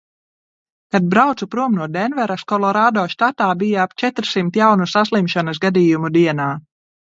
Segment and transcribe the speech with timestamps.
[0.95, 6.53] Kad braucu prom no Denveras, Kolorādo štatā bija ap četrsimt jaunu saslimšanas gadījumu dienā.